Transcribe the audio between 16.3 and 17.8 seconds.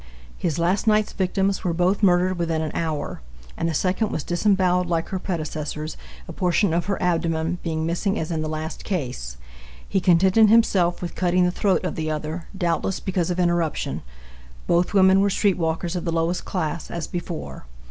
class, as before.